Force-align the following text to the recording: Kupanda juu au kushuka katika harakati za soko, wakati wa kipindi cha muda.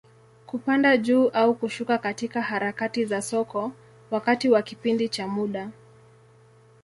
Kupanda 0.45 0.97
juu 0.97 1.27
au 1.29 1.53
kushuka 1.55 1.97
katika 1.97 2.41
harakati 2.41 3.05
za 3.05 3.21
soko, 3.21 3.71
wakati 4.11 4.49
wa 4.49 4.61
kipindi 4.61 5.09
cha 5.09 5.27
muda. 5.27 5.69